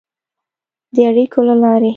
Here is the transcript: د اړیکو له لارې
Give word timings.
د 0.93 0.95
اړیکو 1.09 1.39
له 1.47 1.55
لارې 1.63 1.89